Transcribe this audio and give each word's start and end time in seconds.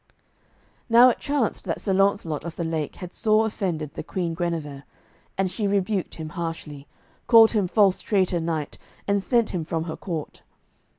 Now 0.89 1.09
it 1.09 1.19
chanced 1.19 1.65
that 1.65 1.79
Sir 1.79 1.93
Launcelot 1.93 2.43
of 2.43 2.55
the 2.55 2.63
Lake 2.63 2.95
had 2.95 3.13
sore 3.13 3.45
offended 3.45 3.93
the 3.93 4.01
Queen 4.01 4.33
Guenever, 4.33 4.83
and 5.37 5.47
she 5.51 5.67
rebuked 5.67 6.15
him 6.15 6.29
harshly, 6.29 6.87
called 7.27 7.51
him 7.51 7.67
false 7.67 8.01
traitor 8.01 8.39
knight, 8.39 8.79
and 9.07 9.21
sent 9.21 9.51
him 9.51 9.63
from 9.63 9.83
her 9.83 9.95
court. 9.95 10.41